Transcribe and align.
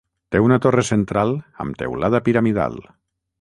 Té 0.35 0.39
una 0.45 0.57
torre 0.65 0.83
central 0.91 1.33
amb 1.65 1.79
teulada 1.83 2.23
piramidal. 2.29 2.81